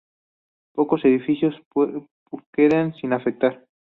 [0.73, 1.53] Pocos edificios
[2.55, 3.63] quedan sin afectar.